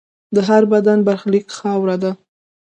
[0.35, 2.11] د هر بدن برخلیک خاوره ده.